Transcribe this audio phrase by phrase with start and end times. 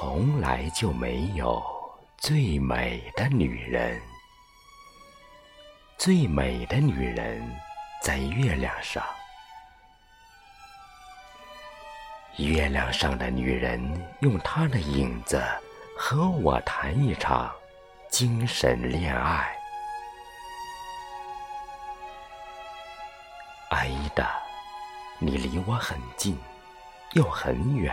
[0.00, 1.60] 从来就没有
[2.18, 4.00] 最美的女人。
[5.96, 7.42] 最美的女人
[8.00, 9.04] 在月亮上，
[12.36, 15.42] 月亮上的女人用她的影子
[15.98, 17.52] 和我谈一场
[18.08, 19.52] 精神恋爱。
[23.70, 24.38] 阿依达，
[25.18, 26.38] 你离我很近，
[27.14, 27.92] 又很远，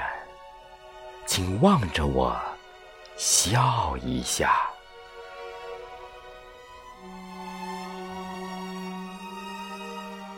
[1.26, 2.40] 请望着我，
[3.18, 4.70] 笑一下。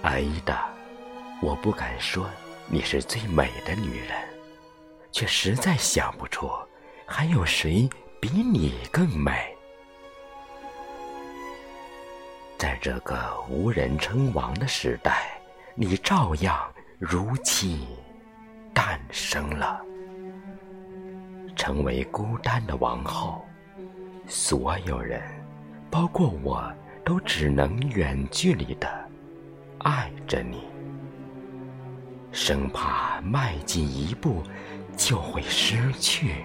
[0.02, 0.70] 阿依达，
[1.42, 2.30] 我不敢说
[2.68, 4.18] 你是最美的女人，
[5.12, 6.50] 却实在想不出
[7.06, 7.90] 还有谁
[8.22, 9.54] 比你更美。
[12.58, 15.40] 在这个无人称王的时代，
[15.76, 17.88] 你照样如期
[18.74, 19.80] 诞生了，
[21.68, 23.46] 成为孤单的王后。
[24.26, 25.22] 所有人，
[25.92, 26.64] 包括我，
[27.04, 28.88] 都只能远距离的
[29.80, 30.62] 爱着你，
[32.32, 34.42] 生怕迈进一步
[34.96, 36.36] 就会失去，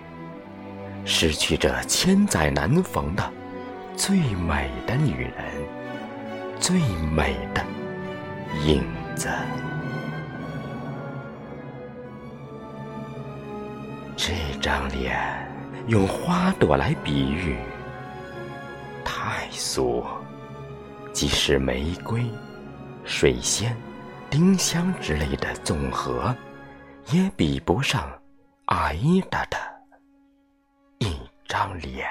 [1.05, 3.23] 失去这千载难逢的
[3.95, 5.33] 最美的女人。
[6.59, 6.81] 最
[7.15, 7.65] 美的
[8.65, 8.84] 影
[9.15, 9.28] 子，
[14.16, 15.18] 这张脸
[15.88, 17.56] 用花朵来比喻，
[19.04, 20.04] 太俗。
[21.12, 22.24] 即使玫瑰、
[23.04, 23.77] 水仙、
[24.30, 26.34] 丁香之类的总和，
[27.10, 28.10] 也比不上
[28.66, 29.58] 阿依达的
[30.98, 31.14] 一
[31.47, 32.08] 张脸。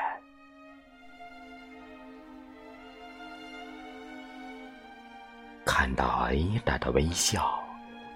[5.66, 7.60] 看到阿依达的微笑，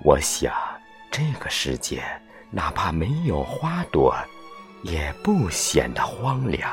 [0.03, 0.53] 我想
[1.09, 2.03] 这个世界
[2.55, 4.15] 哪怕没有花朵，
[4.81, 6.71] 也不显得荒凉。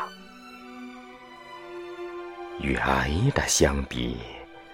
[2.60, 4.16] 与爱的相比，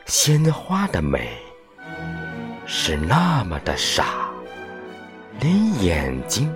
[0.05, 1.39] 鲜花的美
[2.67, 4.29] 是那么的傻，
[5.41, 6.55] 连眼睛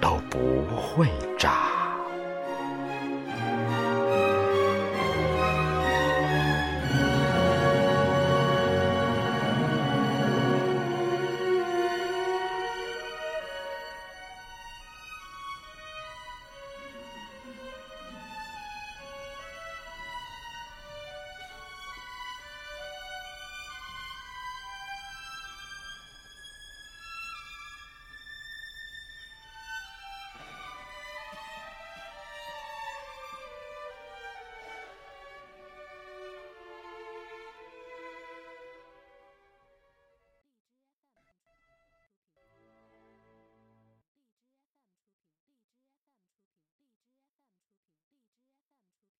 [0.00, 1.79] 都不会眨。